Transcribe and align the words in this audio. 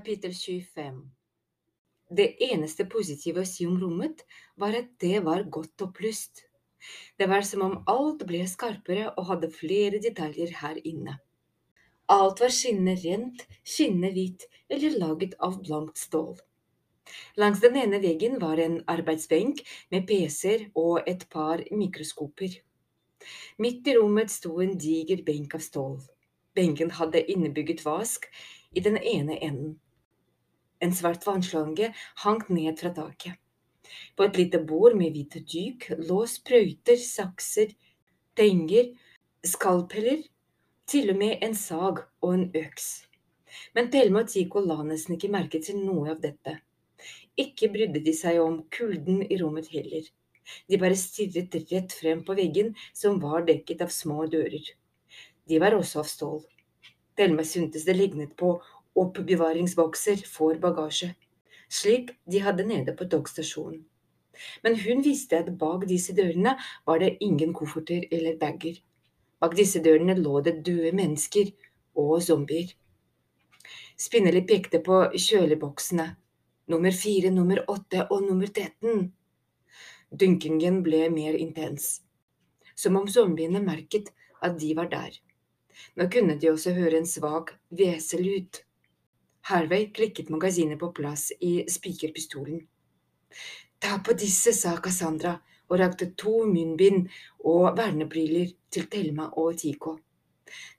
Kapittel 0.00 0.32
25 0.32 1.00
Det 2.16 2.24
eneste 2.46 2.86
positive 2.88 3.42
å 3.42 3.48
si 3.48 3.66
om 3.68 3.74
rommet 3.76 4.22
var 4.56 4.72
at 4.78 4.86
det 5.02 5.18
var 5.26 5.42
godt 5.56 5.82
opplyst. 5.84 6.46
Det 7.20 7.26
var 7.28 7.44
som 7.44 7.64
om 7.66 7.74
alt 7.92 8.22
ble 8.30 8.40
skarpere 8.48 9.10
og 9.10 9.26
hadde 9.28 9.50
flere 9.52 10.00
detaljer 10.00 10.54
her 10.62 10.78
inne. 10.88 11.18
Alt 12.14 12.40
var 12.40 12.54
skinnende 12.56 12.94
rent, 13.02 13.44
skinnende 13.60 14.14
hvitt 14.14 14.46
eller 14.72 14.96
laget 15.02 15.34
av 15.36 15.58
blankt 15.66 16.00
stål. 16.00 16.32
Langs 17.36 17.60
den 17.60 17.76
ene 17.82 18.00
veggen 18.00 18.38
var 18.40 18.62
en 18.64 18.80
arbeidsbenk 18.94 19.60
med 19.92 20.08
pc-er 20.08 20.70
og 20.80 21.04
et 21.04 21.28
par 21.28 21.60
mikroskoper. 21.68 22.56
Midt 23.60 23.92
i 23.92 23.98
rommet 24.00 24.32
sto 24.32 24.56
en 24.64 24.78
diger 24.80 25.20
benk 25.28 25.60
av 25.60 25.68
stål. 25.68 26.00
Benken 26.56 26.96
hadde 27.02 27.26
innebygget 27.36 27.84
vask 27.84 28.32
i 28.72 28.80
den 28.80 28.96
ene 28.96 29.36
enden. 29.44 29.76
En 30.80 30.94
svart 30.96 31.26
vannslange 31.26 31.92
hang 32.24 32.42
ned 32.48 32.78
fra 32.80 32.92
taket. 32.96 33.36
På 34.16 34.24
et 34.24 34.36
lite 34.38 34.60
bord 34.64 34.96
med 34.96 35.12
hvite 35.14 35.42
dyk 35.44 35.90
lå 35.98 36.22
sprøyter, 36.30 36.96
sakser, 36.96 37.74
tenger, 38.38 38.92
skalpeller, 39.44 40.22
til 40.90 41.12
og 41.12 41.20
med 41.20 41.44
en 41.44 41.54
sag 41.54 42.04
og 42.22 42.34
en 42.34 42.46
øks. 42.56 42.88
Men 43.74 43.90
Thelma 43.90 44.24
og 44.24 44.30
Tico 44.30 44.62
la 44.62 44.78
nesten 44.86 45.16
ikke 45.16 45.32
merke 45.32 45.60
til 45.62 45.78
noe 45.82 46.14
av 46.14 46.22
dette. 46.22 46.56
Ikke 47.38 47.70
brydde 47.72 48.02
de 48.06 48.14
seg 48.16 48.40
om 48.42 48.60
kulden 48.74 49.22
i 49.26 49.38
rommet 49.40 49.70
heller. 49.74 50.06
De 50.68 50.78
bare 50.82 50.98
stirret 50.98 51.54
rett 51.70 51.94
frem 51.94 52.24
på 52.26 52.34
veggen, 52.38 52.72
som 52.94 53.20
var 53.22 53.46
dekket 53.46 53.84
av 53.86 53.92
små 53.94 54.26
dører. 54.30 54.72
De 55.46 55.60
var 55.62 55.76
også 55.76 56.02
av 56.02 56.10
stål. 56.10 56.42
Thelma 57.18 57.44
syntes 57.46 57.86
det 57.86 57.96
lignet 57.98 58.36
på 58.38 58.56
oppbevaringsbokser 58.98 60.24
for 60.26 60.58
bagasje, 60.62 61.14
slik 61.70 62.14
de 62.30 62.42
hadde 62.42 62.66
nede 62.66 62.94
på 62.96 63.06
togstasjonen. 63.10 63.84
Men 64.64 64.78
hun 64.80 65.02
visste 65.04 65.38
at 65.42 65.50
bak 65.58 65.84
disse 65.88 66.14
dørene 66.16 66.56
var 66.86 67.00
det 67.02 67.16
ingen 67.20 67.52
kofferter 67.54 68.06
eller 68.10 68.38
bager. 68.40 68.78
Bak 69.40 69.56
disse 69.56 69.82
dørene 69.84 70.16
lå 70.16 70.40
det 70.44 70.60
døde 70.66 70.92
mennesker 70.96 71.52
og 71.98 72.22
zombier. 72.24 72.72
Spinneli 74.00 74.42
pekte 74.48 74.80
på 74.84 75.02
kjøleboksene, 75.12 76.06
nummer 76.72 76.94
fire, 76.96 77.30
nummer 77.34 77.60
åtte 77.68 78.06
og 78.08 78.24
nummer 78.24 78.48
13. 78.48 79.10
Dynkingen 80.10 80.80
ble 80.82 81.04
mer 81.12 81.36
intens, 81.38 82.00
som 82.74 82.96
om 82.96 83.08
zombiene 83.08 83.60
merket 83.62 84.08
at 84.42 84.56
de 84.60 84.72
var 84.76 84.88
der. 84.90 85.20
Nå 85.96 86.08
kunne 86.12 86.36
de 86.40 86.50
også 86.50 86.72
høre 86.76 86.98
en 87.00 87.08
svak 87.08 87.54
hveselyd. 87.76 88.64
Harvey 89.48 89.88
klikket 89.94 90.28
magasinet 90.30 90.78
på 90.80 90.92
plass 90.92 91.30
i 91.40 91.64
spikerpistolen. 91.70 92.60
Ta 93.80 93.98
på 94.04 94.12
disse, 94.12 94.52
sa 94.52 94.76
Cassandra 94.82 95.38
og 95.70 95.78
rakte 95.80 96.10
to 96.18 96.44
munnbind 96.50 97.08
og 97.46 97.76
vernebriller 97.78 98.50
til 98.70 98.88
Thelma 98.90 99.30
og 99.38 99.56
Tico. 99.62 99.96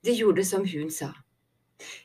De 0.04 0.14
gjorde 0.14 0.44
som 0.44 0.66
hun 0.68 0.90
sa. 0.92 1.10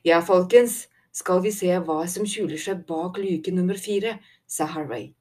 Ja, 0.08 0.22
folkens, 0.26 0.88
skal 1.14 1.42
vi 1.44 1.52
se 1.54 1.70
hva 1.84 2.04
som 2.10 2.26
skjuler 2.30 2.60
seg 2.62 2.86
bak 2.90 3.18
luke 3.22 3.52
nummer 3.54 3.78
fire, 3.82 4.18
sa 4.48 4.68
Harvey. 4.70 5.12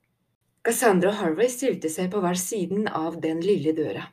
Cassandra 0.67 1.13
og 1.13 1.21
Harvey 1.21 1.51
stilte 1.53 1.91
seg 1.93 2.11
på 2.13 2.21
hver 2.25 2.39
siden 2.41 2.89
av 2.89 3.21
den 3.23 3.43
lille 3.45 3.75
døra. 3.77 4.09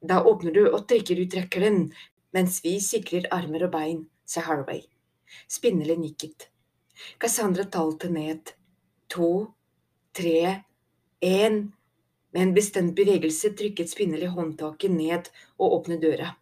Da 0.00 0.22
åpner 0.26 0.54
du 0.54 0.64
og 0.68 0.86
trekker 0.90 1.18
ut 1.22 1.32
trekkeren, 1.34 1.88
mens 2.34 2.60
vi 2.64 2.76
sikrer 2.82 3.28
armer 3.34 3.66
og 3.66 3.74
bein, 3.74 4.04
sa 4.26 4.44
Harvey. 4.46 4.84
Spinnerlig 5.48 5.98
nikket. 5.98 6.48
Cassandra 7.18 7.64
talte 7.64 8.10
ned. 8.10 8.52
To, 9.08 9.46
tre, 10.16 10.62
én. 11.20 11.60
Med 12.30 12.42
en 12.42 12.54
bestemt 12.54 12.94
bevegelse 12.96 13.54
trykket 13.56 13.90
Spinnerlig 13.90 14.28
håndtaket 14.34 14.92
ned 14.92 15.30
og 15.56 15.78
åpnet 15.80 16.02
døra. 16.02 16.34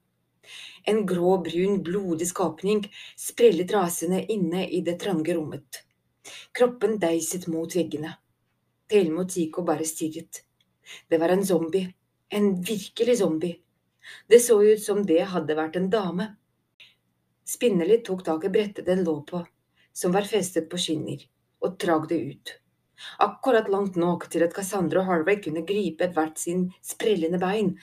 En 0.87 1.07
grå, 1.07 1.39
brun, 1.43 1.83
blodig 1.83 2.29
skapning 2.31 2.85
sprellet 3.19 3.73
rasende 3.75 4.23
inne 4.33 4.67
i 4.69 4.81
det 4.87 4.99
trange 5.03 5.35
rommet. 5.35 5.83
Kroppen 6.53 6.99
deiset 7.03 7.47
mot 7.51 7.75
veggene. 7.77 8.13
Thelma 8.91 9.25
og 9.25 9.31
Tico 9.35 9.65
bare 9.67 9.87
stirret. 9.87 10.43
Det 11.11 11.19
var 11.19 11.35
en 11.35 11.45
zombie. 11.47 11.95
En 12.31 12.53
virkelig 12.63 13.19
zombie. 13.19 13.59
Det 14.27 14.41
så 14.43 14.63
ut 14.63 14.83
som 14.83 15.03
det 15.07 15.25
hadde 15.33 15.59
vært 15.59 15.79
en 15.79 15.91
dame. 15.91 16.29
Spinnerlig 17.47 18.03
tok 18.07 18.25
tak 18.27 18.45
i 18.45 18.51
brettet 18.51 18.87
den 18.87 19.05
lå 19.07 19.21
på, 19.29 19.45
som 19.93 20.15
var 20.15 20.27
festet 20.27 20.67
på 20.71 20.81
skinner, 20.83 21.21
og 21.63 21.77
trakk 21.83 22.09
det 22.11 22.19
ut. 22.31 22.55
Akkurat 23.23 23.69
langt 23.71 23.97
nok 24.01 24.27
til 24.33 24.43
at 24.47 24.55
Cassandra 24.57 25.03
og 25.05 25.11
Harvey 25.11 25.39
kunne 25.45 25.63
gripe 25.69 26.09
hvert 26.17 26.41
sin 26.41 26.71
sprellende 26.83 27.39
bein 27.39 27.75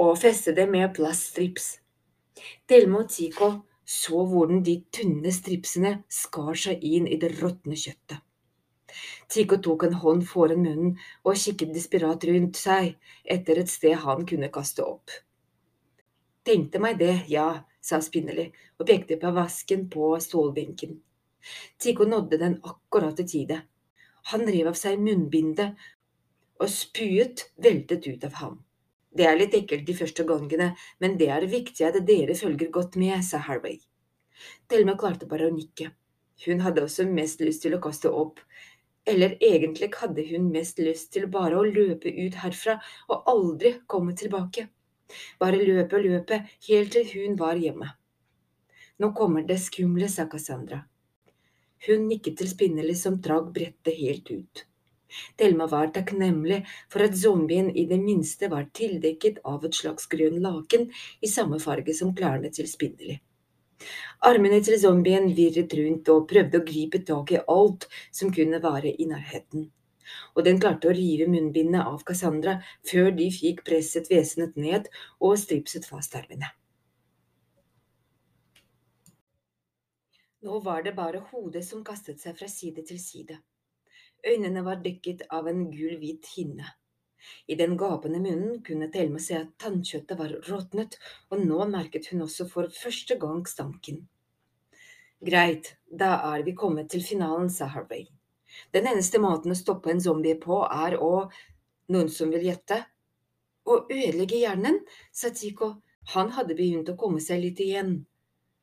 og 0.00 0.16
feste 0.18 0.54
det 0.56 0.66
med 0.70 0.94
plaststrips. 0.96 1.76
Delmo 2.68 3.04
og 3.04 3.10
Tico 3.12 3.50
så 3.86 4.24
hvordan 4.26 4.62
de 4.64 4.78
tynne 4.92 5.32
stripsene 5.32 5.98
skar 6.08 6.56
seg 6.58 6.82
inn 6.82 7.06
i 7.06 7.18
det 7.20 7.34
råtne 7.36 7.76
kjøttet. 7.76 8.18
Tico 9.28 9.58
tok 9.58 9.86
en 9.86 9.98
hånd 10.00 10.24
foran 10.28 10.62
munnen 10.62 10.96
og 11.24 11.38
kikket 11.40 11.74
desperat 11.74 12.24
rundt 12.30 12.58
seg 12.58 12.94
etter 13.36 13.60
et 13.60 13.70
sted 13.70 13.96
han 14.04 14.24
kunne 14.28 14.50
kaste 14.54 14.84
opp. 14.86 15.10
Tenkte 16.44 16.80
meg 16.80 16.98
det, 17.00 17.24
ja, 17.28 17.64
sa 17.84 18.00
Spinnerly 18.04 18.48
og 18.80 18.88
pekte 18.88 19.18
på 19.20 19.32
vasken 19.36 19.88
på 19.92 20.14
stålbenken. 20.20 20.96
Tico 21.78 22.06
nådde 22.08 22.40
den 22.40 22.58
akkurat 22.62 23.20
i 23.20 23.26
tide. 23.28 23.60
Han 24.32 24.46
rev 24.48 24.70
av 24.70 24.78
seg 24.80 25.00
munnbindet, 25.00 25.74
og 26.62 26.70
spyet 26.70 27.50
veltet 27.60 28.06
ut 28.06 28.24
av 28.24 28.38
ham. 28.40 28.54
Det 29.14 29.26
er 29.28 29.36
litt 29.38 29.54
ekkelt 29.54 29.84
de 29.86 29.94
første 29.94 30.24
gangene, 30.26 30.70
men 31.02 31.18
det 31.20 31.28
er 31.30 31.44
viktig 31.50 31.84
at 31.86 31.98
dere 32.08 32.34
følger 32.38 32.70
godt 32.72 32.96
med, 32.98 33.20
sa 33.26 33.42
Harvey. 33.44 33.76
Thelma 34.70 34.96
klarte 34.98 35.28
bare 35.30 35.50
å 35.50 35.54
nikke. 35.54 35.90
Hun 36.46 36.64
hadde 36.64 36.82
også 36.82 37.06
mest 37.06 37.44
lyst 37.44 37.62
til 37.62 37.76
å 37.76 37.82
kaste 37.82 38.10
opp, 38.10 38.40
eller 39.06 39.36
egentlig 39.44 39.90
hadde 40.00 40.24
hun 40.30 40.48
mest 40.50 40.80
lyst 40.82 41.12
til 41.14 41.28
bare 41.30 41.60
å 41.60 41.66
løpe 41.68 42.08
ut 42.08 42.40
herfra 42.40 42.78
og 43.10 43.28
aldri 43.30 43.76
komme 43.86 44.16
tilbake. 44.18 44.66
Bare 45.40 45.60
løpe 45.60 45.98
og 45.98 46.04
løpe, 46.06 46.40
helt 46.68 46.92
til 46.96 47.08
hun 47.12 47.38
var 47.40 47.60
hjemme. 47.60 47.90
Nå 49.02 49.10
kommer 49.18 49.46
det 49.46 49.58
skumle, 49.62 50.08
sa 50.08 50.26
Cassandra. 50.30 50.84
Hun 51.86 52.06
nikket 52.08 52.38
til 52.40 52.48
Spinnerly 52.48 52.94
som 52.96 53.18
drag 53.20 53.50
brettet 53.56 53.98
helt 53.98 54.30
ut. 54.30 54.64
Thelma 55.38 55.66
var 55.70 55.92
takknemlig 55.94 56.62
for 56.90 57.04
at 57.04 57.18
zombien 57.18 57.68
i 57.70 57.84
det 57.90 58.00
minste 58.02 58.48
var 58.50 58.66
tildekket 58.78 59.42
av 59.44 59.66
et 59.68 59.76
slags 59.76 60.08
grønn 60.10 60.40
laken 60.42 60.88
i 61.20 61.30
samme 61.30 61.60
farge 61.62 61.94
som 61.94 62.14
klærne 62.16 62.50
til 62.54 62.70
Spinnerly. 62.70 63.20
Armene 64.24 64.62
til 64.64 64.80
zombien 64.80 65.28
virret 65.36 65.74
rundt 65.78 66.10
og 66.14 66.26
prøvde 66.30 66.60
å 66.60 66.66
gripe 66.66 67.02
tak 67.06 67.34
i 67.34 67.42
alt 67.58 67.88
som 68.10 68.32
kunne 68.34 68.62
være 68.64 68.94
i 68.96 69.10
nærheten 69.10 69.68
og 70.34 70.44
den 70.46 70.60
klarte 70.62 70.90
å 70.90 70.96
rive 70.96 71.28
munnbindet 71.30 71.82
av 71.84 72.02
Cassandra 72.08 72.58
før 72.90 73.10
de 73.16 73.30
fikk 73.32 73.64
presset 73.68 74.10
vesenet 74.12 74.58
ned 74.60 74.90
og 75.20 75.38
stripset 75.40 75.88
fast 75.88 76.14
armene. 76.18 76.52
Nå 80.44 80.60
var 80.60 80.82
det 80.84 80.92
bare 80.96 81.22
hodet 81.30 81.64
som 81.64 81.84
kastet 81.84 82.20
seg 82.20 82.36
fra 82.36 82.48
side 82.52 82.84
til 82.84 82.98
side. 83.00 83.38
Øynene 84.24 84.64
var 84.64 84.82
dekket 84.84 85.24
av 85.32 85.48
en 85.48 85.68
gul-hvit 85.72 86.28
hinne. 86.36 86.66
I 87.48 87.56
den 87.56 87.78
gapende 87.80 88.20
munnen 88.20 88.58
kunne 88.64 88.90
Thelma 88.92 89.20
se 89.24 89.38
at 89.38 89.54
tannkjøttet 89.60 90.18
var 90.18 90.34
råtnet, 90.48 90.98
og 91.32 91.44
nå 91.48 91.64
merket 91.70 92.10
hun 92.12 92.26
også 92.26 92.48
for 92.50 92.68
første 92.76 93.16
gang 93.20 93.46
stanken. 93.48 94.02
Greit, 95.24 95.70
da 95.88 96.10
er 96.34 96.44
vi 96.44 96.52
kommet 96.52 96.90
til 96.92 97.04
finalen, 97.04 97.48
sa 97.48 97.70
Harvey. 97.72 98.04
Den 98.74 98.88
eneste 98.90 99.20
måten 99.22 99.54
å 99.54 99.58
stoppe 99.58 99.92
en 99.92 100.02
zombie 100.04 100.38
på, 100.40 100.62
er 100.66 100.98
å… 101.00 101.28
Noen 101.92 102.08
som 102.08 102.30
vil 102.32 102.46
gjette? 102.46 102.78
Å 103.64 103.74
ødelegge 103.82 104.40
hjernen, 104.40 104.78
sa 105.12 105.30
Tico. 105.36 105.74
Han 106.14 106.30
hadde 106.36 106.56
begynt 106.56 106.88
å 106.92 106.96
komme 107.00 107.20
seg 107.20 107.42
litt 107.42 107.60
igjen. 107.60 107.98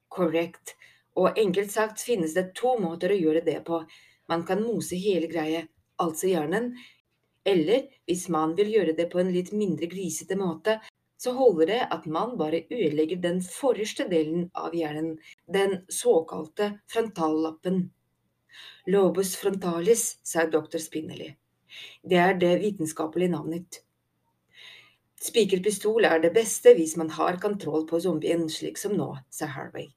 Korrekt. 0.09 0.75
Og 1.17 1.37
enkelt 1.37 1.73
sagt 1.73 2.01
finnes 2.05 2.33
det 2.37 2.51
to 2.57 2.77
måter 2.81 3.13
å 3.13 3.19
gjøre 3.19 3.43
det 3.45 3.59
på. 3.67 3.81
Man 4.31 4.45
kan 4.47 4.63
mose 4.63 4.97
hele 5.01 5.29
greia, 5.29 5.65
altså 6.01 6.29
hjernen, 6.31 6.71
eller 7.45 7.87
hvis 8.05 8.27
man 8.29 8.53
vil 8.57 8.69
gjøre 8.75 8.93
det 8.97 9.07
på 9.11 9.19
en 9.21 9.31
litt 9.33 9.51
mindre 9.53 9.89
grisete 9.89 10.37
måte, 10.37 10.77
så 11.21 11.33
holder 11.37 11.69
det 11.69 11.79
at 11.93 12.05
man 12.09 12.37
bare 12.37 12.63
ødelegger 12.69 13.21
den 13.21 13.41
forreste 13.45 14.07
delen 14.09 14.47
av 14.57 14.73
hjernen, 14.77 15.17
den 15.45 15.81
såkalte 15.89 16.71
frontallappen. 16.89 17.83
Lobus 18.87 19.35
frontalis, 19.39 20.17
sa 20.23 20.45
doktor 20.49 20.79
Spinelli. 20.79 21.29
Det 22.03 22.19
er 22.19 22.37
det 22.39 22.57
vitenskapelige 22.61 23.31
navnet. 23.31 23.81
Spikerpistol 25.21 26.05
er 26.09 26.21
det 26.23 26.33
beste 26.33 26.73
hvis 26.75 26.95
man 26.97 27.11
har 27.13 27.37
kontroll 27.41 27.85
på 27.87 27.99
zombien, 28.01 28.47
slik 28.49 28.79
som 28.81 28.95
nå, 28.97 29.11
sa 29.29 29.45
Harvey. 29.53 29.91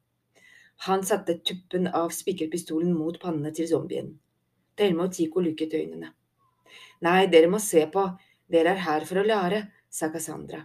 Han 0.86 1.04
satte 1.06 1.38
tuppen 1.38 1.86
av 1.86 2.10
spikerpistolen 2.12 2.92
mot 2.92 3.16
pannene 3.22 3.54
til 3.56 3.70
zombien. 3.70 4.10
Thelma 4.76 5.06
og 5.08 5.14
Tico 5.16 5.40
lukket 5.40 5.74
øynene. 5.78 6.10
Nei, 7.06 7.26
dere 7.32 7.48
må 7.48 7.60
se 7.62 7.86
på, 7.90 8.04
dere 8.50 8.74
er 8.74 8.84
her 8.84 9.06
for 9.08 9.22
å 9.22 9.26
lære, 9.26 9.62
sa 9.88 10.10
Cassandra. 10.12 10.64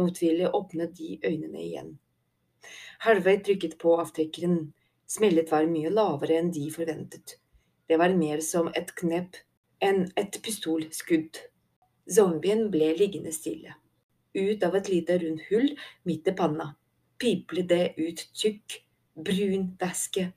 Motvillig 0.00 0.48
åpnet 0.56 0.96
de 0.96 1.18
øynene 1.22 1.62
igjen. 1.62 1.92
Harvey 3.04 3.40
trykket 3.44 3.78
på 3.78 3.94
avtrekkeren. 4.00 4.72
Smellet 5.10 5.50
var 5.50 5.66
mye 5.66 5.90
lavere 5.90 6.38
enn 6.38 6.52
de 6.54 6.66
forventet. 6.70 7.38
Det 7.90 7.98
var 7.98 8.14
mer 8.14 8.42
som 8.46 8.70
et 8.78 8.92
knep 9.00 9.38
enn 9.82 10.04
et 10.20 10.38
pistolskudd. 10.44 11.40
Zombien 12.10 12.68
ble 12.70 12.92
liggende 12.98 13.32
stille. 13.34 13.74
Ut 14.34 14.62
av 14.62 14.76
et 14.78 14.92
lite 14.92 15.18
rundt 15.18 15.48
hull 15.50 15.72
midt 16.06 16.30
i 16.30 16.36
panna 16.38 16.74
piplet 17.20 17.68
det 17.68 17.82
ut 18.00 18.22
tykk, 18.36 18.80
brun 19.14 19.66
væske, 19.80 20.30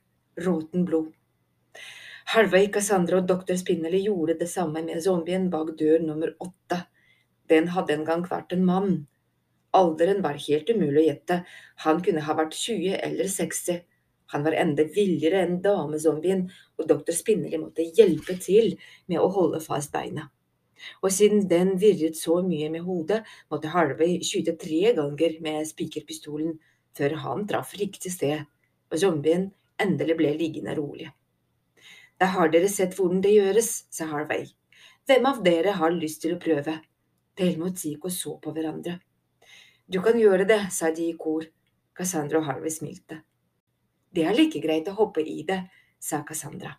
råten 0.43 0.85
blod. 0.87 1.13
Harvey, 2.33 2.69
Cassandra 2.71 3.19
og 3.21 3.29
doktor 3.29 3.57
Spinelli 3.59 4.03
gjorde 4.05 4.37
det 4.39 4.49
samme 4.51 4.83
med 4.83 5.01
zombien 5.03 5.49
bak 5.53 5.73
dør 5.79 6.03
nummer 6.03 6.33
åtte. 6.43 6.83
Den 7.51 7.69
hadde 7.75 7.95
en 7.97 8.05
gang 8.07 8.23
vært 8.27 8.55
en 8.55 8.65
mann. 8.67 8.93
Alderen 9.75 10.21
var 10.23 10.39
helt 10.47 10.69
umulig 10.69 11.01
å 11.01 11.07
gjette, 11.07 11.39
han 11.85 12.03
kunne 12.05 12.23
ha 12.27 12.35
vært 12.37 12.55
20 12.57 12.99
eller 12.99 13.31
60. 13.31 13.81
Han 14.33 14.45
var 14.45 14.57
enda 14.57 14.85
villigere 14.95 15.45
enn 15.45 15.59
damezombien, 15.63 16.47
og 16.77 16.89
doktor 16.89 17.15
Spinneli 17.15 17.61
måtte 17.61 17.85
hjelpe 17.85 18.37
til 18.41 18.75
med 19.07 19.21
å 19.21 19.29
holde 19.33 19.61
fast 19.63 19.93
beina 19.93 20.29
og 21.01 21.11
siden 21.13 21.47
den 21.49 21.75
virret 21.81 22.17
så 22.19 22.39
mye 22.45 22.69
med 22.73 22.85
hodet, 22.87 23.21
måtte 23.51 23.71
Harvey 23.73 24.19
skyte 24.25 24.55
tre 24.59 24.93
ganger 24.97 25.37
med 25.45 25.67
spikerpistolen 25.69 26.57
før 26.97 27.17
han 27.23 27.45
traff 27.49 27.73
riktig 27.79 28.13
sted, 28.13 28.45
og 28.91 28.99
zombien 29.01 29.49
endelig 29.81 30.17
ble 30.19 30.33
liggende 30.37 30.75
rolig. 30.77 31.09
Da 32.19 32.29
har 32.35 32.51
dere 32.53 32.69
sett 32.69 32.93
hvordan 32.97 33.23
det 33.23 33.33
gjøres, 33.33 33.71
sa 33.91 34.07
Harvey. 34.11 34.45
Hvem 35.09 35.25
av 35.27 35.41
dere 35.43 35.73
har 35.79 35.95
lyst 35.95 36.21
til 36.23 36.35
å 36.35 36.41
prøve? 36.41 36.77
Thelma 37.35 37.71
og 37.71 37.79
Zico 37.81 38.11
så 38.13 38.37
på 38.39 38.53
hverandre. 38.53 38.99
Du 39.89 39.99
kan 40.05 40.19
gjøre 40.19 40.45
det, 40.47 40.61
sa 40.71 40.93
de 40.93 41.09
i 41.09 41.17
kor. 41.19 41.49
Cassandra 41.97 42.39
og 42.39 42.47
Harvey 42.47 42.71
smilte. 42.71 43.19
Det 44.13 44.21
er 44.29 44.35
like 44.37 44.59
greit 44.61 44.89
å 44.91 44.93
hoppe 44.93 45.23
i 45.25 45.39
det, 45.47 45.63
sa 45.97 46.19
Cassandra. 46.27 46.75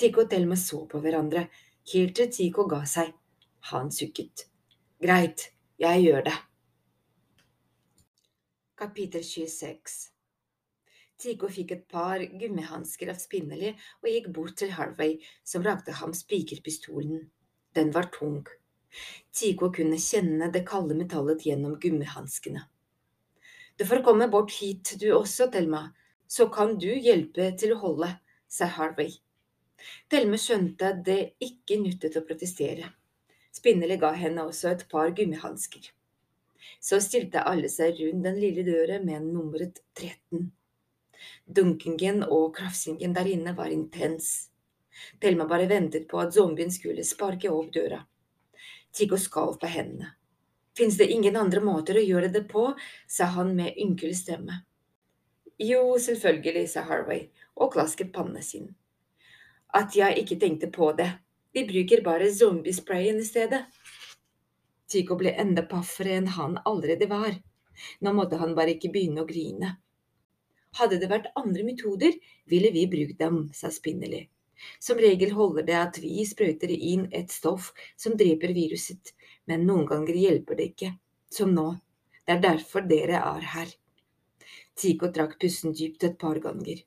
Tico 0.00 0.22
og 0.22 0.30
Thelma 0.32 0.56
så 0.56 0.86
på 0.88 1.00
hverandre, 1.04 1.42
helt 1.92 2.14
til 2.16 2.30
Tico 2.32 2.64
ga 2.70 2.78
seg. 2.88 3.10
Han 3.68 3.90
sukket. 3.92 4.46
Greit, 5.04 5.50
jeg 5.76 6.06
gjør 6.06 6.24
det. 6.30 6.38
Kapittel 8.80 9.26
26 9.28 9.98
Tico 11.20 11.52
fikk 11.52 11.76
et 11.76 11.84
par 11.92 12.24
gummihansker 12.24 13.12
av 13.12 13.20
Spinelli 13.20 13.74
og 13.74 14.08
gikk 14.08 14.32
bort 14.32 14.56
til 14.62 14.72
Harvey, 14.72 15.18
som 15.44 15.60
rakte 15.66 15.92
ham 16.00 16.16
spikerpistolen. 16.16 17.26
Den 17.76 17.92
var 17.92 18.08
tung. 18.14 18.46
Tico 19.36 19.68
kunne 19.68 20.00
kjenne 20.00 20.48
det 20.48 20.64
kalde 20.64 20.96
metallet 20.96 21.44
gjennom 21.44 21.76
gummihanskene. 21.76 22.64
Du 23.76 23.84
får 23.84 24.00
komme 24.06 24.32
bort 24.32 24.56
hit 24.62 24.96
du 24.96 25.10
også, 25.12 25.52
Thelma, 25.52 25.90
så 26.30 26.46
kan 26.46 26.76
du 26.78 26.90
hjelpe 26.94 27.48
til 27.58 27.74
å 27.74 27.80
holde, 27.80 28.08
sa 28.46 28.68
Harvey. 28.70 29.16
Thelme 30.12 30.38
skjønte 30.38 30.92
at 30.92 31.00
det 31.06 31.20
ikke 31.42 31.80
nyttet 31.80 32.18
å 32.20 32.22
protestere. 32.26 32.92
Spinnerli 33.50 33.96
ga 33.98 34.12
henne 34.14 34.44
også 34.46 34.70
et 34.70 34.84
par 34.92 35.10
gummihansker. 35.16 35.88
Så 36.78 37.00
stilte 37.02 37.42
alle 37.50 37.68
seg 37.72 37.98
rundt 37.98 38.28
den 38.28 38.38
lille 38.38 38.62
døra 38.62 39.00
med 39.02 39.26
nummeret 39.26 39.82
13. 39.98 40.46
Dunkingen 41.50 42.22
og 42.22 42.54
krafsingen 42.60 43.16
der 43.16 43.26
inne 43.34 43.56
var 43.58 43.74
intens. 43.74 44.30
Thelma 45.18 45.48
bare 45.50 45.66
ventet 45.66 46.06
på 46.08 46.22
at 46.22 46.34
zombien 46.36 46.70
skulle 46.70 47.04
sparke 47.04 47.50
opp 47.50 47.74
døra. 47.74 48.04
Tigo 48.94 49.18
skalv 49.18 49.58
på 49.58 49.66
hendene. 49.70 50.14
Fins 50.78 50.96
det 50.96 51.10
ingen 51.10 51.36
andre 51.36 51.60
måter 51.64 51.98
å 51.98 52.06
gjøre 52.06 52.30
det 52.30 52.46
på? 52.48 52.70
sa 53.08 53.32
han 53.34 53.56
med 53.56 53.74
ynkelig 53.74 54.20
stemme. 54.22 54.62
Jo, 55.60 55.98
selvfølgelig, 56.00 56.68
sa 56.72 56.86
Harway 56.88 57.26
og 57.60 57.74
klasket 57.74 58.12
pannen 58.14 58.42
sin. 58.42 58.70
At 59.76 59.92
jeg 59.96 60.22
ikke 60.22 60.38
tenkte 60.40 60.70
på 60.72 60.92
det, 60.96 61.10
de 61.54 61.66
bruker 61.68 62.00
bare 62.06 62.30
zombiesprayen 62.32 63.20
i 63.20 63.26
stedet. 63.26 63.66
Tycho 64.90 65.18
ble 65.20 65.34
enda 65.36 65.66
paffere 65.68 66.16
enn 66.16 66.30
han 66.38 66.56
allerede 66.64 67.06
var. 67.10 67.36
Nå 68.00 68.12
måtte 68.16 68.40
han 68.40 68.56
bare 68.56 68.72
ikke 68.76 68.90
begynne 68.94 69.20
å 69.22 69.28
grine. 69.28 69.74
Hadde 70.78 71.00
det 71.02 71.10
vært 71.10 71.28
andre 71.36 71.66
metoder, 71.66 72.16
ville 72.48 72.70
vi 72.72 72.86
brukt 72.90 73.18
dem, 73.20 73.42
sa 73.54 73.68
Spinnerly. 73.74 74.24
Som 74.78 75.00
regel 75.02 75.34
holder 75.36 75.66
det 75.68 75.76
at 75.76 76.00
vi 76.00 76.24
sprøyter 76.28 76.72
inn 76.72 77.06
et 77.12 77.32
stoff 77.32 77.70
som 78.00 78.16
dreper 78.16 78.54
viruset, 78.56 79.12
men 79.44 79.68
noen 79.68 79.86
ganger 79.88 80.16
hjelper 80.24 80.56
det 80.56 80.72
ikke, 80.72 80.94
som 81.32 81.52
nå. 81.52 81.68
Det 82.24 82.36
er 82.38 82.44
derfor 82.48 82.88
dere 82.88 83.20
er 83.20 83.48
her. 83.56 83.79
Tico 84.80 85.10
trakk 85.12 85.36
pusten 85.40 85.74
dypt 85.76 86.06
et 86.08 86.16
par 86.18 86.38
ganger. 86.40 86.78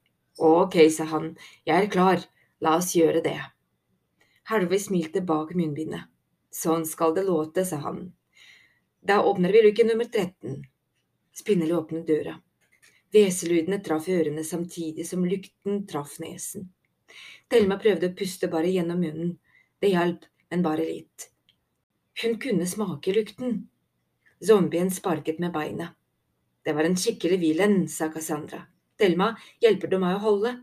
Ok, 0.41 0.79
sa 0.89 1.05
han, 1.11 1.35
jeg 1.67 1.85
er 1.85 1.91
klar, 1.93 2.23
la 2.65 2.77
oss 2.79 2.95
gjøre 2.97 3.21
det. 3.21 3.37
Halvøy 4.49 4.79
smilte 4.81 5.21
bak 5.21 5.53
munnbindet. 5.53 6.09
Sånn 6.53 6.87
skal 6.89 7.13
det 7.13 7.27
låte, 7.27 7.65
sa 7.65 7.77
han. 7.85 8.07
Da 9.05 9.19
åpner 9.29 9.53
vi 9.53 9.61
luke 9.67 9.85
nummer 9.85 10.09
13. 10.09 10.63
Spinnerlig 11.37 11.77
åpnet 11.77 12.07
døra. 12.09 12.35
Hveselydene 13.13 13.77
traff 13.85 14.09
ørene 14.09 14.43
samtidig 14.47 15.05
som 15.05 15.25
lykten 15.29 15.83
traff 15.89 16.17
nesen. 16.23 16.71
Thelma 17.49 17.77
prøvde 17.81 18.09
å 18.09 18.17
puste 18.17 18.49
bare 18.49 18.73
gjennom 18.73 19.01
munnen. 19.05 19.35
Det 19.77 19.93
hjalp, 19.93 20.25
men 20.49 20.65
bare 20.65 20.85
litt. 20.87 21.29
Hun 22.23 22.39
kunne 22.41 22.65
smake 22.69 23.13
lukten. 23.13 23.67
Zombien 24.41 24.89
sparket 24.91 25.37
med 25.39 25.53
beina. 25.53 25.93
Det 26.63 26.73
var 26.73 26.87
en 26.87 26.97
skikkelig 26.97 27.39
vilen, 27.41 27.81
sa 27.91 28.07
Cassandra. 28.11 28.61
Thelma, 28.99 29.33
hjelper 29.61 29.91
du 29.91 29.97
meg 29.99 30.17
å 30.17 30.23
holde? 30.23 30.53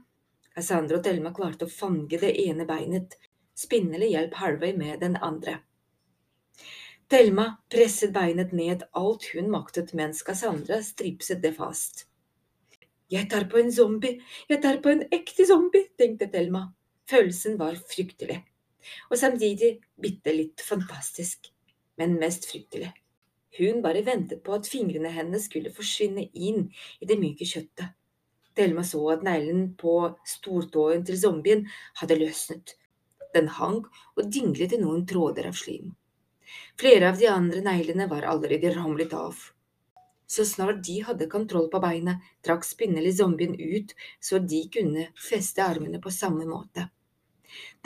Cassandra 0.55 0.99
og 0.99 1.05
Thelma 1.05 1.32
klarte 1.37 1.67
å 1.67 1.73
fange 1.73 2.19
det 2.20 2.32
ene 2.44 2.64
beinet, 2.69 3.19
Spinnelig 3.61 4.14
hjelp 4.14 4.35
Harvey 4.41 4.73
med 4.76 5.00
den 5.00 5.17
andre. 5.17 5.58
Thelma 7.11 7.44
presset 7.69 8.12
beinet 8.14 8.55
ned 8.56 8.87
alt 8.97 9.26
hun 9.35 9.50
maktet 9.52 9.93
mens 9.99 10.23
Cassandra 10.25 10.79
stripset 10.86 11.43
det 11.43 11.53
fast. 11.58 12.06
Jeg 13.10 13.29
tar 13.29 13.48
på 13.51 13.58
en 13.60 13.72
zombie, 13.75 14.22
jeg 14.48 14.63
tar 14.63 14.79
på 14.81 14.94
en 14.94 15.03
ekte 15.13 15.44
zombie, 15.44 15.91
tenkte 15.98 16.31
Thelma. 16.32 16.70
Følelsen 17.10 17.58
var 17.60 17.77
fryktelig, 17.91 18.39
og 19.10 19.19
samtidig 19.19 19.75
bitte 20.01 20.32
litt 20.32 20.63
fantastisk, 20.65 21.51
men 21.98 22.17
mest 22.22 22.46
fryktelig. 22.48 22.93
Hun 23.59 23.81
bare 23.83 24.05
ventet 24.07 24.45
på 24.47 24.55
at 24.55 24.69
fingrene 24.71 25.11
hennes 25.11 25.49
skulle 25.49 25.73
forsvinne 25.75 26.29
inn 26.35 26.69
i 27.01 27.09
det 27.09 27.19
myke 27.19 27.47
kjøttet. 27.49 27.97
Thelma 28.57 28.83
så 28.87 29.01
at 29.15 29.25
neglen 29.27 29.71
på 29.79 29.95
stortåen 30.27 31.05
til 31.07 31.19
zombien 31.19 31.65
hadde 32.01 32.19
løsnet, 32.19 32.75
den 33.35 33.49
hang 33.59 33.85
og 34.17 34.31
dinglet 34.35 34.75
i 34.75 34.81
noen 34.83 35.07
tråder 35.09 35.49
av 35.51 35.59
slim. 35.59 35.95
Flere 36.81 37.11
av 37.11 37.19
de 37.19 37.29
andre 37.31 37.63
neglene 37.63 38.09
var 38.11 38.27
allerede 38.27 38.73
ramlet 38.75 39.15
av. 39.15 39.39
Så 40.31 40.45
snart 40.47 40.83
de 40.87 41.01
hadde 41.07 41.31
kontroll 41.31 41.67
på 41.71 41.81
beina, 41.83 42.17
trakk 42.47 42.67
spinnelig 42.67 43.17
zombien 43.19 43.57
ut 43.59 43.95
så 44.23 44.39
de 44.39 44.63
kunne 44.75 45.09
feste 45.19 45.63
armene 45.63 46.03
på 46.03 46.13
samme 46.15 46.47
måte. 46.47 46.87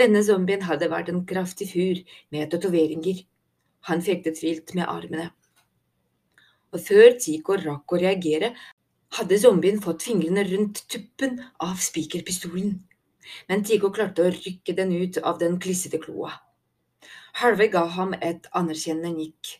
Denne 0.00 0.20
zombien 0.24 0.64
hadde 0.68 0.90
vært 0.92 1.08
en 1.12 1.24
kraftig 1.28 1.70
fyr 1.72 2.02
med 2.34 2.50
tatoveringer. 2.52 3.22
Han 3.88 4.04
fektet 4.04 4.42
vilt 4.44 4.74
med 4.76 4.88
armene. 4.88 5.30
Og 6.74 6.82
før 6.82 7.14
Tico 7.22 7.58
rakk 7.60 7.94
å 7.94 8.00
reagere, 8.02 8.54
hadde 9.14 9.38
zombien 9.38 9.78
fått 9.82 10.02
fingrene 10.08 10.42
rundt 10.48 10.82
tuppen 10.90 11.38
av 11.62 11.78
spikerpistolen 11.78 12.74
men 13.48 13.64
Tico 13.66 13.90
klarte 13.94 14.24
å 14.24 14.32
rykke 14.32 14.74
den 14.76 14.92
ut 14.94 15.18
av 15.22 15.38
den 15.42 15.58
klissete 15.60 16.00
kloa. 16.02 16.32
Harvey 17.40 17.70
ga 17.72 17.84
ham 17.96 18.14
et 18.20 18.46
anerkjennende 18.54 19.14
nikk. 19.16 19.54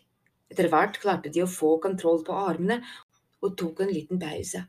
Etter 0.51 0.69
hvert 0.71 0.99
klarte 1.01 1.31
de 1.33 1.43
å 1.43 1.51
få 1.51 1.75
kontroll 1.83 2.21
på 2.25 2.35
armene 2.37 2.81
og 3.43 3.55
tok 3.59 3.81
en 3.83 3.91
liten 3.91 4.21
pause. 4.21 4.63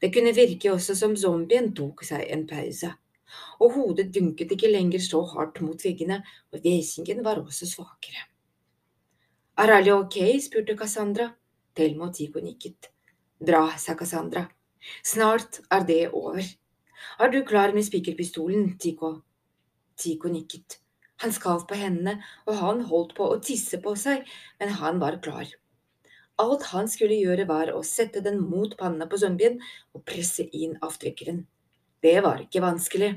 Det 0.00 0.12
kunne 0.14 0.34
virke 0.36 0.70
også 0.74 0.94
som 0.98 1.16
zombien 1.16 1.72
tok 1.74 2.04
seg 2.06 2.26
en 2.30 2.44
pause, 2.46 2.90
og 3.58 3.74
hodet 3.78 4.10
dunket 4.14 4.52
ikke 4.54 4.70
lenger 4.70 5.02
så 5.02 5.22
hardt 5.32 5.62
mot 5.64 5.80
veggene, 5.80 6.20
og 6.52 6.60
hvæsingen 6.60 7.24
var 7.24 7.40
også 7.42 7.66
svakere. 7.70 8.28
Er 9.58 9.72
alle 9.78 9.94
ok? 9.96 10.20
spurte 10.44 10.76
Cassandra. 10.76 11.30
Thelma 11.74 12.08
og 12.08 12.14
Tico 12.14 12.42
nikket. 12.42 12.90
Bra, 13.44 13.66
sa 13.78 13.96
Cassandra. 13.98 14.46
Snart 15.02 15.60
er 15.72 15.84
det 15.88 16.02
over. 16.12 16.44
Er 17.20 17.30
du 17.30 17.42
klar 17.44 17.74
med 17.74 17.86
spikerpistolen, 17.86 18.76
Tico? 18.78 19.16
Tico 19.96 20.28
nikket. 20.28 20.78
Han 21.22 21.32
skalv 21.32 21.66
på 21.68 21.78
hendene, 21.78 22.18
og 22.46 22.58
han 22.60 22.80
holdt 22.90 23.14
på 23.18 23.26
å 23.30 23.40
tisse 23.42 23.78
på 23.82 23.94
seg, 23.98 24.24
men 24.60 24.74
han 24.80 24.98
var 25.02 25.20
klar. 25.24 25.46
Alt 26.42 26.66
han 26.72 26.88
skulle 26.90 27.20
gjøre, 27.20 27.46
var 27.46 27.70
å 27.70 27.82
sette 27.86 28.22
den 28.24 28.40
mot 28.42 28.74
panna 28.78 29.06
på 29.06 29.20
zombien 29.22 29.60
og 29.94 30.02
presse 30.06 30.46
inn 30.50 30.74
avtrykkeren. 30.82 31.44
Det 32.02 32.18
var 32.24 32.42
ikke 32.42 32.62
vanskelig. 32.64 33.12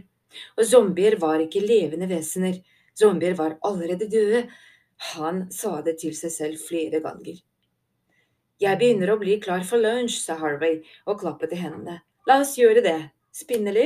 Og 0.58 0.68
zombier 0.70 1.18
var 1.22 1.42
ikke 1.42 1.64
levende 1.64 2.10
vesener, 2.10 2.60
zombier 2.98 3.34
var 3.40 3.58
allerede 3.66 4.10
døde. 4.12 4.46
Han 5.14 5.48
sa 5.54 5.80
det 5.86 5.98
til 6.02 6.14
seg 6.18 6.34
selv 6.34 6.62
flere 6.62 7.02
ganger. 7.02 7.42
Jeg 8.58 8.80
begynner 8.82 9.12
å 9.14 9.20
bli 9.22 9.36
klar 9.38 9.62
for 9.70 9.78
lunsj, 9.78 10.16
sa 10.18 10.34
Harvey 10.42 10.80
og 11.06 11.20
klappet 11.22 11.52
i 11.54 11.60
hendene. 11.62 12.00
La 12.26 12.40
oss 12.42 12.56
gjøre 12.58 12.82
det. 12.82 12.98
Spinneli? 13.30 13.86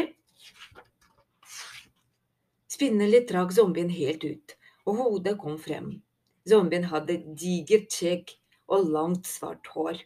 Spinneli 2.71 3.19
trakk 3.27 3.51
zombien 3.51 3.91
helt 3.91 4.23
ut, 4.23 4.55
og 4.87 5.01
hodet 5.01 5.35
kom 5.43 5.59
frem. 5.59 5.91
Zombien 6.47 6.87
hadde 6.87 7.19
digert 7.35 7.91
skjegg 7.91 8.31
og 8.71 8.87
langt, 8.95 9.27
svart 9.27 9.67
hår. 9.75 9.99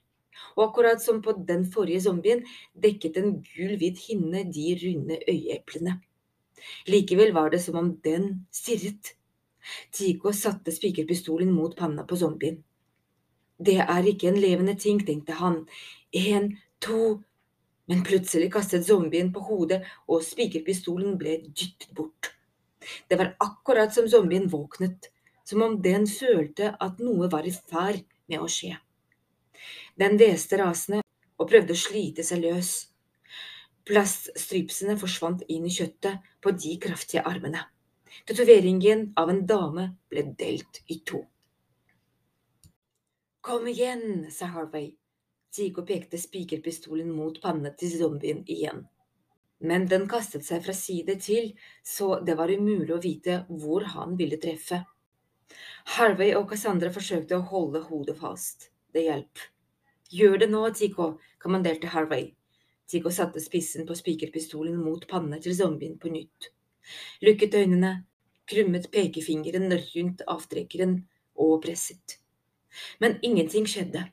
Og 0.57 0.65
akkurat 0.65 1.03
som 1.03 1.21
på 1.21 1.37
den 1.45 1.69
forrige 1.69 2.01
zombien 2.09 2.41
dekket 2.73 3.21
en 3.21 3.35
gul-hvit 3.45 4.01
hinne 4.09 4.47
de 4.49 4.67
runde 4.81 5.21
øyeeplene. 5.29 5.99
Likevel 6.89 7.37
var 7.37 7.53
det 7.53 7.61
som 7.61 7.77
om 7.77 7.93
den 8.01 8.47
stirret. 8.49 9.13
Tico 9.93 10.33
satte 10.33 10.73
spikerpistolen 10.73 11.53
mot 11.53 11.77
panna 11.77 12.01
på 12.01 12.17
zombien. 12.17 12.63
Det 13.57 13.77
er 13.79 14.07
ikke 14.09 14.29
en 14.29 14.39
levende 14.41 14.75
ting, 14.79 14.99
tenkte 15.05 15.39
han. 15.39 15.63
En, 16.11 16.51
to… 16.83 17.21
Men 17.85 18.01
plutselig 18.01 18.49
kastet 18.49 18.87
zombien 18.87 19.27
på 19.33 19.43
hodet, 19.45 19.83
og 20.09 20.23
spikerpistolen 20.25 21.19
ble 21.21 21.35
dyttet 21.45 21.91
bort. 21.93 22.31
Det 23.09 23.17
var 23.19 23.35
akkurat 23.41 23.93
som 23.93 24.07
zombien 24.09 24.47
våknet, 24.49 25.11
som 25.45 25.61
om 25.61 25.77
den 25.81 26.07
følte 26.09 26.71
at 26.81 26.97
noe 26.97 27.29
var 27.29 27.45
i 27.45 27.53
ferd 27.53 28.01
med 28.25 28.41
å 28.41 28.49
skje. 28.49 28.73
Den 30.01 30.17
hveste 30.17 30.57
rasende 30.59 31.03
og 31.37 31.49
prøvde 31.51 31.75
å 31.75 31.79
slite 31.79 32.25
seg 32.25 32.41
løs. 32.41 32.73
Plaststripsene 33.85 34.97
forsvant 34.97 35.45
inn 35.51 35.67
i 35.69 35.73
kjøttet 35.73 36.25
på 36.41 36.55
de 36.57 36.73
kraftige 36.81 37.21
armene. 37.21 37.61
Tatoveringen 38.25 39.11
av 39.19 39.29
en 39.29 39.45
dame 39.45 39.89
ble 40.09 40.25
delt 40.39 40.81
i 40.89 41.03
to. 41.05 41.21
Kom 43.45 43.67
igjen, 43.67 44.31
sa 44.31 44.45
Harvey. 44.45 44.95
Tico 45.51 45.83
pekte 45.85 46.17
spikerpistolen 46.17 47.11
mot 47.13 47.35
pannen 47.41 47.75
til 47.77 47.91
zombien 47.93 48.39
igjen. 48.49 48.79
Men 49.61 49.85
den 49.91 50.07
kastet 50.09 50.47
seg 50.47 50.63
fra 50.65 50.73
side 50.73 51.13
til, 51.21 51.51
så 51.85 52.07
det 52.25 52.33
var 52.39 52.49
umulig 52.49 52.95
å 52.95 52.97
vite 53.03 53.35
hvor 53.51 53.85
han 53.91 54.17
ville 54.17 54.39
treffe. 54.41 54.79
Harvey 55.93 56.33
og 56.39 56.49
Cassandra 56.49 56.89
forsøkte 56.97 57.37
å 57.37 57.45
holde 57.51 57.83
hodet 57.85 58.17
fast. 58.23 58.71
Det 58.89 59.05
hjalp. 59.11 59.45
Gjør 60.09 60.41
det 60.41 60.49
nå, 60.49 60.65
Tico, 60.81 61.11
kommanderte 61.37 61.93
Harvey. 61.93 62.31
Tico 62.89 63.13
satte 63.13 63.45
spissen 63.45 63.85
på 63.85 64.01
spikerpistolen 64.01 64.81
mot 64.81 65.05
pannen 65.13 65.37
til 65.45 65.53
zombien 65.61 65.99
på 66.01 66.09
nytt. 66.17 66.49
Lukket 67.21 67.61
øynene, 67.61 67.95
krummet 68.49 68.89
pekefingeren 68.89 69.69
rundt 69.93 70.29
avtrekkeren 70.33 71.03
og 71.37 71.59
presset. 71.69 72.23
Men 72.99 73.19
ingenting 73.21 73.67
skjedde. 73.69 74.05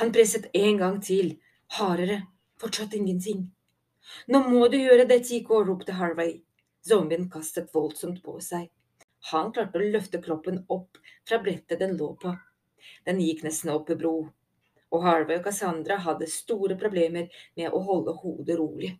Han 0.00 0.12
presset 0.12 0.48
en 0.54 0.78
gang 0.80 1.00
til, 1.02 1.34
hardere, 1.78 2.22
fortsatt 2.60 2.94
ingenting. 2.96 3.46
Nå 4.28 4.40
må 4.48 4.68
du 4.68 4.78
gjøre 4.78 5.06
det, 5.08 5.22
Tico, 5.28 5.62
ropte 5.64 5.96
Harvey. 5.98 6.40
Zombien 6.84 7.28
kastet 7.32 7.72
voldsomt 7.74 8.22
på 8.24 8.38
seg. 8.44 8.68
Han 9.30 9.52
klarte 9.56 9.80
å 9.80 9.92
løfte 9.94 10.20
kroppen 10.24 10.64
opp 10.68 10.98
fra 11.28 11.38
brettet 11.44 11.80
den 11.80 11.96
lå 11.96 12.10
på. 12.20 12.34
Den 13.08 13.20
gikk 13.24 13.44
nesten 13.46 13.72
opp 13.72 13.88
i 13.92 13.96
bro, 13.96 14.16
og 14.92 15.06
Harvey 15.06 15.38
og 15.38 15.46
Cassandra 15.46 15.96
hadde 16.04 16.28
store 16.28 16.76
problemer 16.80 17.30
med 17.56 17.72
å 17.72 17.80
holde 17.86 18.12
hodet 18.20 18.58
rolig. 18.60 18.92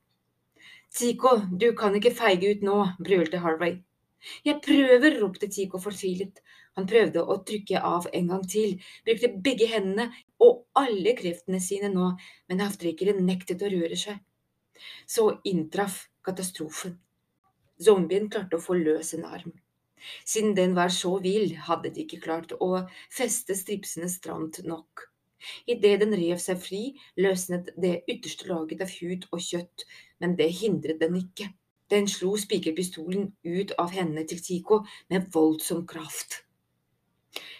Tico, 0.94 1.36
du 1.50 1.72
kan 1.76 1.96
ikke 1.98 2.14
feige 2.14 2.54
ut 2.54 2.64
nå, 2.64 2.78
brølte 3.04 3.42
Harvey. 3.44 3.82
Jeg 4.46 4.60
prøver, 4.64 5.18
ropte 5.20 5.48
Tico 5.52 5.80
fortvilet. 5.82 6.40
Han 6.78 6.88
prøvde 6.90 7.22
å 7.22 7.38
trykke 7.46 7.80
av 7.86 8.08
en 8.12 8.30
gang 8.32 8.44
til, 8.50 8.78
brukte 9.06 9.30
begge 9.46 9.68
hendene 9.70 10.08
og 10.42 10.64
alle 10.78 11.14
kreftene 11.18 11.60
sine 11.62 11.90
nå, 11.92 12.12
men 12.50 12.64
avtrekkeren 12.64 13.22
nektet 13.26 13.62
å 13.62 13.70
røre 13.70 13.98
seg. 13.98 14.18
Så 15.06 15.28
inntraff 15.46 16.08
katastrofen. 16.26 16.98
Zombien 17.80 18.30
klarte 18.30 18.58
å 18.58 18.64
få 18.64 18.76
løs 18.78 19.14
en 19.14 19.26
arm. 19.28 19.54
Siden 20.24 20.54
den 20.54 20.74
var 20.76 20.92
så 20.92 21.16
vill, 21.24 21.54
hadde 21.68 21.90
de 21.94 22.04
ikke 22.04 22.22
klart 22.26 22.52
å 22.60 22.84
feste 23.12 23.56
stripsene 23.56 24.10
stramt 24.12 24.60
nok. 24.68 25.08
Idet 25.68 25.98
den 26.00 26.14
rev 26.16 26.40
seg 26.40 26.60
fri, 26.60 26.82
løsnet 27.20 27.70
det 27.80 27.96
ytterste 28.10 28.48
laget 28.50 28.84
av 28.84 28.92
hud 28.98 29.26
og 29.30 29.42
kjøtt, 29.44 29.84
men 30.20 30.36
det 30.40 30.50
hindret 30.60 31.00
den 31.02 31.18
ikke. 31.20 31.50
Den 31.92 32.08
slo 32.08 32.34
spikerpistolen 32.40 33.28
ut 33.44 33.74
av 33.78 33.92
hendene 33.92 34.24
til 34.28 34.40
Tico 34.40 34.80
med 35.12 35.28
voldsom 35.34 35.84
kraft. 35.86 36.40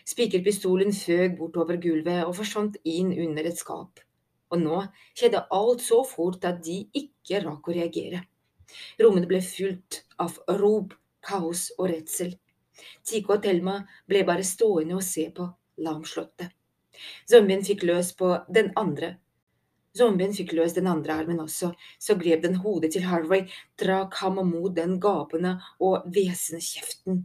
Spikerpistolen 0.09 0.93
føg 0.97 1.37
bortover 1.39 1.81
gulvet 1.81 2.25
og 2.25 2.37
forsvant 2.39 2.77
inn 2.85 3.13
under 3.27 3.49
et 3.49 3.61
skap. 3.61 4.01
Og 4.53 4.61
nå 4.61 4.81
skjedde 5.17 5.45
alt 5.59 5.83
så 5.83 6.03
fort 6.07 6.45
at 6.49 6.61
de 6.65 6.85
ikke 7.01 7.43
rakk 7.45 7.69
å 7.69 7.77
reagere. 7.77 8.23
Rommene 9.01 9.29
ble 9.29 9.41
fylt 9.45 10.05
av 10.21 10.37
rop, 10.61 10.95
kaos 11.25 11.71
og 11.79 11.89
redsel. 11.93 12.35
Tico 13.07 13.37
og 13.37 13.43
Thelma 13.45 13.81
ble 14.11 14.25
bare 14.29 14.47
stående 14.47 14.99
og 14.99 15.05
se 15.07 15.29
på, 15.35 15.47
lamslottet. 15.85 16.53
Zombien 17.29 17.65
fikk 17.67 17.85
løs 17.89 18.13
på 18.19 18.31
den 18.55 18.73
andre. 18.79 19.17
Zombien 19.95 20.33
fikk 20.35 20.57
løs 20.59 20.75
den 20.75 20.89
andre 20.91 21.15
armen 21.21 21.39
også, 21.45 21.71
så 22.03 22.17
grep 22.19 22.43
den 22.43 22.57
hodet 22.65 22.91
til 22.97 23.07
Harvey, 23.07 23.47
trakk 23.79 24.17
ham 24.23 24.41
mot 24.49 24.75
den 24.75 24.99
gapende 25.01 25.61
og 25.79 26.09
hvesende 26.11 26.63
kjeften. 26.65 27.23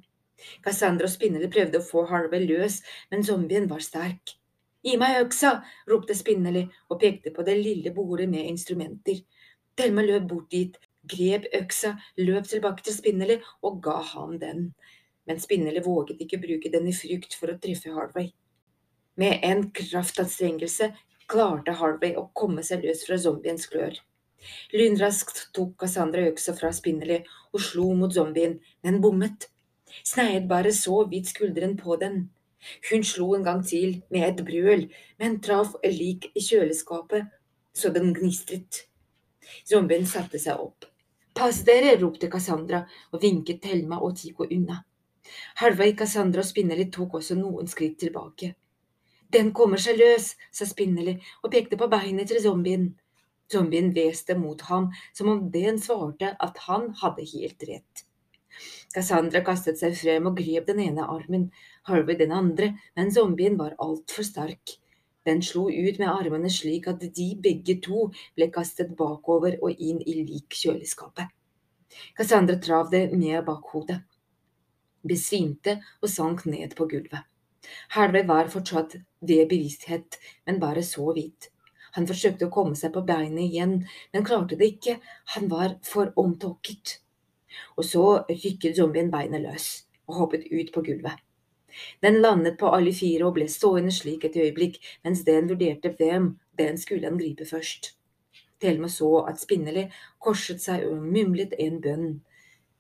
Cassandra 0.64 1.08
og 1.10 1.14
Spinnerly 1.14 1.50
prøvde 1.52 1.82
å 1.82 1.86
få 1.86 2.06
Harvey 2.12 2.46
løs, 2.46 2.80
men 3.12 3.26
zombien 3.26 3.66
var 3.72 3.82
sterk. 3.84 4.36
Gi 4.86 4.96
meg 5.02 5.18
øksa! 5.24 5.58
ropte 5.90 6.16
Spinnerly 6.16 6.68
og 6.88 7.02
pekte 7.02 7.34
på 7.36 7.44
det 7.48 7.58
lille 7.60 7.92
bordet 7.96 8.30
med 8.32 8.48
instrumenter. 8.48 9.20
Thelma 9.76 10.06
løp 10.06 10.30
bort 10.30 10.54
dit, 10.54 10.78
grep 11.10 11.50
øksa, 11.56 11.96
løp 12.22 12.48
tilbake 12.48 12.86
til 12.86 12.96
Spinnerly 12.96 13.40
og 13.66 13.82
ga 13.84 13.98
ham 14.14 14.38
den, 14.40 14.70
men 15.28 15.42
Spinnerly 15.42 15.82
våget 15.84 16.22
ikke 16.24 16.42
bruke 16.46 16.72
den 16.72 16.88
i 16.88 16.96
frykt 16.96 17.36
for 17.40 17.52
å 17.52 17.58
treffe 17.60 17.92
Harvey. 17.98 18.32
Med 19.20 19.42
en 19.44 19.66
kraftanstrengelse 19.76 20.94
klarte 21.30 21.76
Harvey 21.80 22.16
å 22.18 22.30
komme 22.34 22.64
seg 22.66 22.86
løs 22.86 23.06
fra 23.08 23.18
zombiens 23.22 23.70
klør. 23.72 24.00
Lynraskt 24.74 25.50
tok 25.56 25.76
Cassandra 25.82 26.26
øksa 26.32 26.56
fra 26.58 26.72
Spinnerly 26.76 27.22
og 27.54 27.64
slo 27.64 27.92
mot 28.00 28.14
zombien, 28.16 28.58
men 28.86 29.00
bommet. 29.04 29.50
Sneiet 30.06 30.48
bare 30.50 30.72
så 30.76 31.04
vidt 31.12 31.32
skulderen 31.32 31.76
på 31.80 31.98
den. 32.02 32.30
Hun 32.90 33.04
slo 33.08 33.34
en 33.36 33.46
gang 33.48 33.64
til 33.66 34.02
med 34.14 34.28
et 34.28 34.44
brøl, 34.46 34.86
men 35.20 35.40
traff 35.44 35.76
lik 35.84 36.30
i 36.36 36.44
kjøleskapet, 36.44 37.28
så 37.74 37.92
den 37.96 38.14
gnistret. 38.16 38.86
Zombien 39.68 40.08
satte 40.08 40.40
seg 40.42 40.60
opp. 40.60 40.88
Pass 41.36 41.62
dere, 41.68 41.96
ropte 42.02 42.28
Cassandra 42.32 42.84
og 43.14 43.22
vinket 43.24 43.62
Thelma 43.64 44.02
og 44.04 44.18
Tico 44.20 44.48
unna. 44.48 44.82
Harvey, 45.62 45.94
Cassandra 45.96 46.44
og 46.44 46.50
Spinnerly 46.50 46.90
tok 46.92 47.20
også 47.22 47.38
noen 47.40 47.70
skritt 47.70 48.00
tilbake. 48.02 48.54
Den 49.34 49.52
kommer 49.54 49.78
seg 49.82 50.00
løs, 50.00 50.34
sa 50.52 50.66
Spinneli, 50.66 51.20
og 51.44 51.54
pekte 51.54 51.78
på 51.78 51.90
beinet 51.92 52.32
til 52.32 52.42
zombien. 52.42 52.92
Zombien 53.50 53.92
hveste 53.94 54.36
mot 54.38 54.62
ham 54.70 54.90
som 55.18 55.30
om 55.30 55.48
den 55.54 55.80
svarte 55.82 56.36
at 56.40 56.62
han 56.68 56.92
hadde 57.02 57.26
helt 57.34 57.66
rett. 57.70 58.06
Cassandra 58.94 59.42
kastet 59.46 59.78
seg 59.78 59.96
frem 59.98 60.28
og 60.30 60.38
grep 60.38 60.68
den 60.68 60.82
ene 60.82 61.06
armen, 61.06 61.50
Harvey 61.86 62.18
den 62.18 62.34
andre, 62.34 62.74
men 62.98 63.12
zombien 63.14 63.58
var 63.58 63.78
altfor 63.78 64.26
sterk. 64.26 64.76
Den 65.26 65.44
slo 65.46 65.68
ut 65.70 66.00
med 66.02 66.10
armene 66.10 66.50
slik 66.50 66.88
at 66.90 67.04
de 67.04 67.28
begge 67.44 67.78
to 67.86 68.08
ble 68.38 68.50
kastet 68.54 68.96
bakover 68.98 69.60
og 69.62 69.78
inn 69.78 70.02
i 70.02 70.24
likkjøleskapet. 70.24 71.30
Cassandra 72.18 72.58
trav 72.62 72.90
det 72.94 73.10
med 73.14 73.44
bakhodet, 73.46 74.00
besvimte 75.06 75.80
og 76.02 76.10
sank 76.10 76.46
ned 76.50 76.74
på 76.78 76.90
gulvet. 76.90 77.26
Harvey 77.96 78.26
var 78.28 78.50
fortsatt 78.54 78.96
ved 79.22 79.50
bevissthet, 79.50 80.20
men 80.46 80.60
bare 80.60 80.84
så 80.84 81.14
vidt. 81.14 81.50
Han 81.98 82.08
forsøkte 82.10 82.48
å 82.48 82.54
komme 82.54 82.78
seg 82.78 82.94
på 82.94 83.04
beina 83.06 83.42
igjen, 83.42 83.80
men 84.14 84.26
klarte 84.26 84.58
det 84.60 84.74
ikke, 84.76 85.00
han 85.36 85.48
var 85.52 85.78
for 85.86 86.14
omtåket. 86.22 87.00
Og 87.78 87.86
så 87.86 88.04
rykket 88.30 88.78
zombien 88.78 89.10
beinet 89.12 89.44
løs 89.44 89.70
og 90.10 90.22
hoppet 90.22 90.46
ut 90.52 90.72
på 90.74 90.84
gulvet. 90.86 91.18
Den 92.02 92.20
landet 92.22 92.58
på 92.60 92.70
alle 92.74 92.94
fire 92.98 93.28
og 93.28 93.36
ble 93.38 93.46
stående 93.50 93.94
slik 93.94 94.26
et 94.26 94.38
øyeblikk 94.38 94.80
mens 95.06 95.22
den 95.28 95.50
vurderte 95.52 95.94
hvem 95.98 96.32
den 96.58 96.78
skulle 96.82 97.10
angripe 97.10 97.46
først. 97.46 97.94
Thelma 98.60 98.90
så 98.92 99.12
at 99.30 99.40
Spinneli 99.42 99.86
korset 100.20 100.62
seg 100.62 100.86
og 100.90 101.06
mumlet 101.06 101.56
en 101.60 101.80
bønn. 101.82 102.10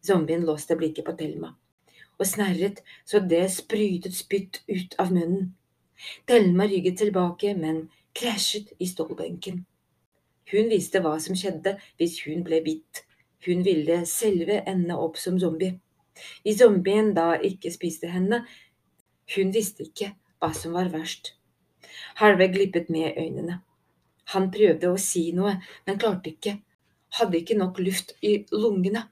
Zombien 0.05 0.45
låste 0.48 0.77
blikket 0.79 1.07
på 1.07 1.15
Thelma 1.19 1.53
og 2.19 2.27
snerret 2.27 2.83
så 3.07 3.21
det 3.23 3.45
sprytet 3.53 4.15
spytt 4.15 4.61
ut 4.67 4.95
av 4.99 5.13
munnen. 5.15 5.53
Thelma 6.27 6.67
rygget 6.67 6.99
tilbake, 7.01 7.53
men 7.55 7.88
krasjet 8.15 8.71
i 8.79 8.88
stålbenken. 8.88 9.65
Hun 10.51 10.71
visste 10.71 11.01
hva 11.03 11.17
som 11.21 11.38
skjedde 11.38 11.75
hvis 11.99 12.19
hun 12.25 12.43
ble 12.47 12.61
bitt. 12.65 13.03
Hun 13.45 13.63
ville 13.63 14.01
selve 14.09 14.63
ende 14.67 14.97
opp 14.97 15.19
som 15.21 15.38
zombie. 15.39 15.77
Hvis 16.43 16.59
zombien 16.59 17.13
da 17.15 17.33
ikke 17.35 17.71
spiste 17.71 18.09
henne, 18.11 18.41
hun 19.35 19.53
visste 19.55 19.85
ikke 19.85 20.11
hva 20.39 20.51
som 20.55 20.75
var 20.75 20.89
verst. 20.91 21.35
Harvey 22.19 22.49
glippet 22.51 22.89
med 22.89 23.15
øynene. 23.17 23.61
Han 24.33 24.49
prøvde 24.53 24.91
å 24.91 24.97
si 25.01 25.29
noe, 25.33 25.55
men 25.85 26.01
klarte 26.01 26.33
ikke, 26.33 26.57
hadde 27.17 27.39
ikke 27.39 27.57
nok 27.57 27.79
luft 27.81 28.13
i 28.21 28.35
lungene. 28.51 29.07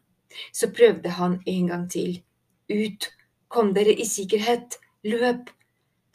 Så 0.54 0.70
prøvde 0.76 1.16
han 1.18 1.40
en 1.48 1.70
gang 1.72 1.86
til. 1.90 2.20
Ut, 2.68 3.08
kom 3.48 3.72
dere 3.76 3.94
i 3.96 4.06
sikkerhet, 4.08 4.80
løp! 5.08 5.54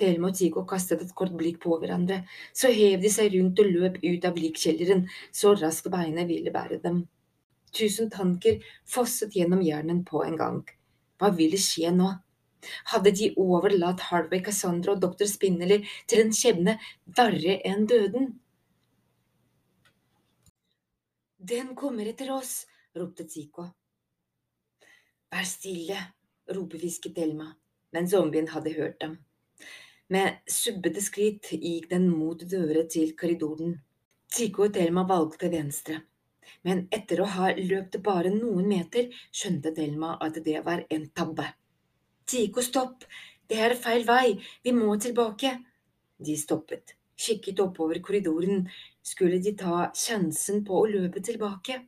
Thelma 0.02 0.32
og 0.32 0.37
Tico 0.37 0.64
kastet 0.66 1.02
et 1.04 1.14
kort 1.14 1.32
blikk 1.38 1.61
på 1.62 1.76
hverandre, 1.78 2.23
så 2.56 2.73
hev 2.75 3.02
de 3.04 3.11
seg 3.12 3.35
rundt 3.37 3.61
og 3.62 3.68
løp 3.71 3.99
ut 4.02 4.25
av 4.26 4.38
likkjelleren 4.40 5.04
så 5.30 5.52
raskt 5.54 5.90
beina 5.92 6.25
ville 6.28 6.52
bære 6.54 6.80
dem. 6.82 7.04
Tusen 7.73 8.11
tanker 8.12 8.61
fosset 8.88 9.37
gjennom 9.37 9.62
hjernen 9.64 10.02
på 10.09 10.25
en 10.26 10.37
gang. 10.40 10.61
Hva 11.21 11.30
ville 11.37 11.61
skje 11.61 11.92
nå? 11.94 12.11
Hadde 12.92 13.12
de 13.16 13.32
overlatt 13.40 14.02
Harvey, 14.09 14.42
Cassandra 14.44 14.94
og 14.94 15.02
doktor 15.02 15.28
Spinnerly 15.30 15.80
til 16.11 16.25
en 16.25 16.35
skjebne 16.37 16.76
verre 17.16 17.59
enn 17.68 17.87
døden? 17.90 18.32
Den 21.42 21.73
kommer 21.78 22.06
etter 22.06 22.30
oss, 22.35 22.62
ropte 22.94 23.26
Tico. 23.26 23.66
Vær 25.32 25.49
stille, 25.49 25.97
ropehvisket 26.50 27.14
Thelma, 27.14 27.52
men 27.92 28.08
zombien 28.08 28.49
hadde 28.49 28.75
hørt 28.76 29.00
dem. 29.00 29.18
Med 30.12 30.42
subbete 30.50 31.00
skritt 31.00 31.52
gikk 31.54 31.88
den 31.90 32.08
mot 32.11 32.42
døra 32.49 32.84
til 32.90 33.14
korridoren. 33.16 33.76
Tico 34.32 34.66
og 34.66 34.75
Thelma 34.75 35.04
valgte 35.08 35.50
venstre, 35.52 36.00
men 36.66 36.87
etter 36.92 37.20
å 37.22 37.28
ha 37.37 37.52
løpt 37.56 37.99
bare 38.04 38.32
noen 38.34 38.68
meter, 38.68 39.11
skjønte 39.32 39.75
Thelma 39.76 40.16
at 40.25 40.40
det 40.44 40.58
var 40.66 40.84
en 40.90 41.06
tabbe. 41.14 41.46
Tico, 42.28 42.64
stopp, 42.64 43.04
det 43.49 43.61
er 43.61 43.76
feil 43.76 44.06
vei, 44.08 44.38
vi 44.64 44.72
må 44.72 44.96
tilbake. 44.96 45.54
De 46.22 46.37
stoppet, 46.38 46.96
kikket 47.18 47.61
oppover 47.61 48.00
korridoren, 48.04 48.66
skulle 49.02 49.40
de 49.42 49.54
ta 49.58 49.88
sjansen 49.96 50.62
på 50.64 50.80
å 50.80 50.88
løpe 50.88 51.20
tilbake? 51.25 51.80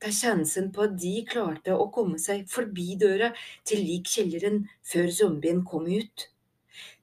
Ta 0.00 0.10
sjansen 0.12 0.70
på 0.74 0.84
at 0.86 0.98
de 1.00 1.14
klarte 1.28 1.74
å 1.74 1.88
komme 1.94 2.18
seg 2.20 2.44
forbi 2.50 2.94
døra 3.00 3.32
til 3.68 3.84
likkjelleren 3.86 4.62
før 4.92 5.08
zombien 5.20 5.62
kom 5.64 5.88
ut? 5.88 6.28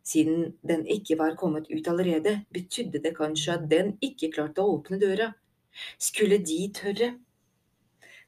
Siden 0.05 0.53
den 0.65 0.85
ikke 0.89 1.17
var 1.19 1.35
kommet 1.38 1.69
ut 1.69 1.88
allerede, 1.88 2.39
betydde 2.53 3.01
det 3.03 3.15
kanskje 3.17 3.57
at 3.57 3.65
den 3.69 3.95
ikke 4.01 4.31
klarte 4.33 4.63
å 4.63 4.77
åpne 4.77 4.97
døra. 5.01 5.33
Skulle 6.01 6.39
de 6.41 6.61
tørre? 6.73 7.09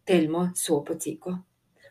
Thelma 0.05 0.51
så 0.55 0.81
på 0.85 0.97
Tico. 1.01 1.37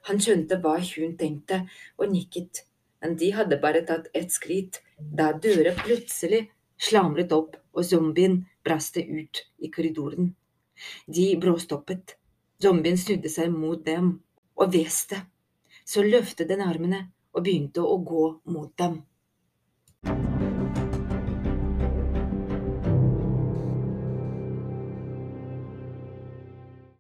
Han 0.09 0.21
skjønte 0.23 0.61
hva 0.63 0.77
hun 0.81 1.17
tenkte, 1.19 1.65
og 1.99 2.13
nikket, 2.13 2.65
men 3.03 3.17
de 3.21 3.33
hadde 3.37 3.61
bare 3.63 3.83
tatt 3.87 4.09
et 4.15 4.33
skritt 4.33 4.81
da 4.99 5.33
døra 5.33 5.75
plutselig 5.83 6.47
slamret 6.81 7.33
opp 7.33 7.59
og 7.75 7.85
zombien 7.85 8.41
braste 8.65 9.03
ut 9.03 9.45
i 9.59 9.71
korridoren. 9.75 10.33
De 11.07 11.27
bråstoppet. 11.41 12.20
Zombien 12.61 12.99
snudde 13.01 13.31
seg 13.33 13.53
mot 13.55 13.81
dem 13.87 14.11
og 14.61 14.75
hveste. 14.75 15.23
Så 15.85 16.05
løftet 16.05 16.51
den 16.51 16.61
armene 16.61 17.07
og 17.33 17.47
begynte 17.47 17.81
å 17.81 17.97
gå 18.05 18.27
mot 18.53 18.75
dem. 18.79 19.01